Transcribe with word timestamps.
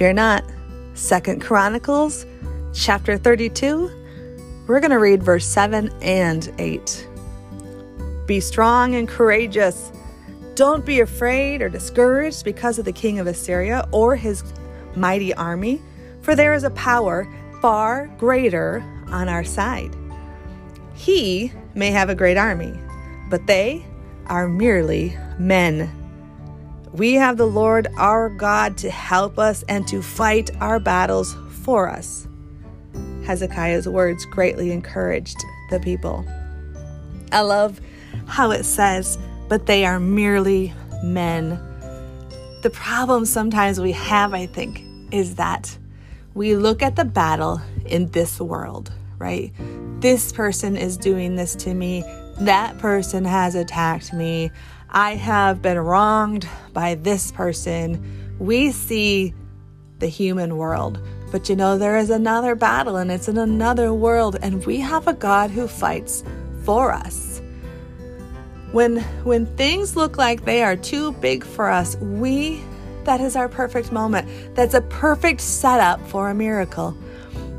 Fear 0.00 0.14
not. 0.14 0.44
Second 0.94 1.42
Chronicles 1.42 2.24
chapter 2.72 3.18
32. 3.18 4.64
We're 4.66 4.80
going 4.80 4.92
to 4.92 4.98
read 4.98 5.22
verse 5.22 5.44
7 5.44 5.90
and 6.00 6.50
8. 6.58 7.06
Be 8.24 8.40
strong 8.40 8.94
and 8.94 9.06
courageous. 9.06 9.92
Don't 10.54 10.86
be 10.86 11.00
afraid 11.00 11.60
or 11.60 11.68
discouraged 11.68 12.46
because 12.46 12.78
of 12.78 12.86
the 12.86 12.94
king 12.94 13.18
of 13.18 13.26
Assyria 13.26 13.86
or 13.92 14.16
his 14.16 14.42
mighty 14.96 15.34
army, 15.34 15.82
for 16.22 16.34
there 16.34 16.54
is 16.54 16.64
a 16.64 16.70
power 16.70 17.28
far 17.60 18.06
greater 18.16 18.82
on 19.08 19.28
our 19.28 19.44
side. 19.44 19.94
He 20.94 21.52
may 21.74 21.90
have 21.90 22.08
a 22.08 22.14
great 22.14 22.38
army, 22.38 22.72
but 23.28 23.46
they 23.46 23.84
are 24.28 24.48
merely 24.48 25.14
men. 25.38 25.94
We 26.92 27.14
have 27.14 27.36
the 27.36 27.46
Lord 27.46 27.86
our 27.96 28.28
God 28.28 28.76
to 28.78 28.90
help 28.90 29.38
us 29.38 29.62
and 29.68 29.86
to 29.88 30.02
fight 30.02 30.50
our 30.60 30.80
battles 30.80 31.36
for 31.62 31.88
us. 31.88 32.26
Hezekiah's 33.24 33.88
words 33.88 34.24
greatly 34.26 34.72
encouraged 34.72 35.38
the 35.70 35.78
people. 35.78 36.26
I 37.30 37.42
love 37.42 37.80
how 38.26 38.50
it 38.50 38.64
says, 38.64 39.18
but 39.48 39.66
they 39.66 39.84
are 39.84 40.00
merely 40.00 40.72
men. 41.04 41.50
The 42.62 42.70
problem 42.70 43.24
sometimes 43.24 43.80
we 43.80 43.92
have, 43.92 44.34
I 44.34 44.46
think, 44.46 44.84
is 45.12 45.36
that 45.36 45.76
we 46.34 46.56
look 46.56 46.82
at 46.82 46.96
the 46.96 47.04
battle 47.04 47.60
in 47.86 48.08
this 48.08 48.40
world, 48.40 48.92
right? 49.18 49.52
This 50.00 50.32
person 50.32 50.76
is 50.76 50.96
doing 50.96 51.36
this 51.36 51.54
to 51.56 51.74
me. 51.74 52.02
That 52.40 52.78
person 52.78 53.26
has 53.26 53.54
attacked 53.54 54.14
me. 54.14 54.50
I 54.88 55.14
have 55.16 55.60
been 55.60 55.78
wronged 55.78 56.48
by 56.72 56.94
this 56.94 57.30
person. 57.32 58.36
We 58.38 58.72
see 58.72 59.34
the 59.98 60.06
human 60.06 60.56
world. 60.56 60.98
But 61.30 61.50
you 61.50 61.54
know, 61.54 61.76
there 61.76 61.98
is 61.98 62.08
another 62.08 62.54
battle 62.54 62.96
and 62.96 63.12
it's 63.12 63.28
in 63.28 63.36
another 63.36 63.92
world, 63.92 64.36
and 64.40 64.64
we 64.64 64.78
have 64.78 65.06
a 65.06 65.12
God 65.12 65.50
who 65.50 65.68
fights 65.68 66.24
for 66.64 66.92
us. 66.92 67.42
When, 68.72 69.00
when 69.24 69.44
things 69.56 69.94
look 69.94 70.16
like 70.16 70.44
they 70.44 70.62
are 70.62 70.76
too 70.76 71.12
big 71.12 71.44
for 71.44 71.68
us, 71.68 71.96
we 71.96 72.62
that 73.04 73.20
is 73.20 73.34
our 73.34 73.48
perfect 73.48 73.92
moment. 73.92 74.28
That's 74.54 74.74
a 74.74 74.82
perfect 74.82 75.40
setup 75.40 76.06
for 76.08 76.30
a 76.30 76.34
miracle. 76.34 76.96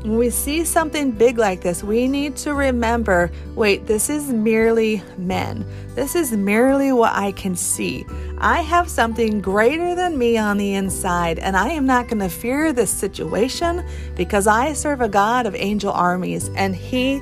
When 0.02 0.18
we 0.18 0.30
see 0.30 0.64
something 0.64 1.12
big 1.12 1.38
like 1.38 1.60
this, 1.60 1.84
we 1.84 2.08
need 2.08 2.34
to 2.38 2.54
remember 2.54 3.30
wait, 3.54 3.86
this 3.86 4.10
is 4.10 4.32
merely 4.32 5.00
men. 5.16 5.64
This 5.94 6.16
is 6.16 6.32
merely 6.32 6.90
what 6.90 7.12
I 7.12 7.30
can 7.30 7.54
see. 7.54 8.04
I 8.38 8.62
have 8.62 8.90
something 8.90 9.40
greater 9.40 9.94
than 9.94 10.18
me 10.18 10.36
on 10.36 10.56
the 10.58 10.74
inside, 10.74 11.38
and 11.38 11.56
I 11.56 11.68
am 11.68 11.86
not 11.86 12.08
going 12.08 12.18
to 12.18 12.28
fear 12.28 12.72
this 12.72 12.90
situation 12.90 13.84
because 14.16 14.48
I 14.48 14.72
serve 14.72 15.02
a 15.02 15.08
God 15.08 15.46
of 15.46 15.54
angel 15.54 15.92
armies 15.92 16.50
and 16.56 16.74
He 16.74 17.20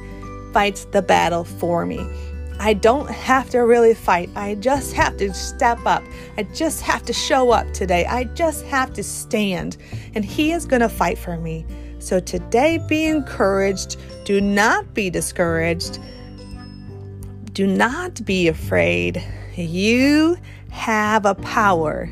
fights 0.54 0.86
the 0.86 1.02
battle 1.02 1.44
for 1.44 1.84
me. 1.84 2.00
I 2.58 2.72
don't 2.72 3.10
have 3.10 3.50
to 3.50 3.58
really 3.58 3.92
fight. 3.92 4.30
I 4.34 4.54
just 4.54 4.94
have 4.94 5.18
to 5.18 5.34
step 5.34 5.80
up. 5.84 6.02
I 6.38 6.44
just 6.44 6.80
have 6.80 7.02
to 7.04 7.12
show 7.12 7.50
up 7.50 7.70
today. 7.74 8.06
I 8.06 8.24
just 8.24 8.64
have 8.66 8.94
to 8.94 9.02
stand. 9.02 9.76
And 10.14 10.24
He 10.24 10.52
is 10.52 10.64
going 10.64 10.80
to 10.80 10.88
fight 10.88 11.18
for 11.18 11.36
me. 11.36 11.66
So 12.00 12.18
today, 12.18 12.78
be 12.88 13.04
encouraged. 13.04 13.96
Do 14.24 14.40
not 14.40 14.94
be 14.94 15.10
discouraged. 15.10 16.00
Do 17.52 17.66
not 17.66 18.24
be 18.24 18.48
afraid. 18.48 19.22
You 19.54 20.36
have 20.70 21.26
a 21.26 21.34
power 21.34 22.10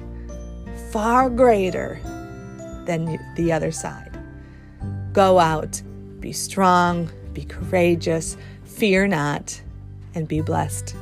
far 0.93 1.31
greater 1.31 1.99
than 2.85 3.19
the 3.37 3.53
other 3.53 3.73
side. 3.73 4.17
Go 5.13 5.39
out, 5.39 5.81
be 6.21 6.33
strong, 6.33 7.11
be 7.33 7.45
courageous, 7.45 8.37
fear 8.65 9.07
not 9.07 9.61
and 10.15 10.29
be 10.29 10.41
blessed. 10.41 10.95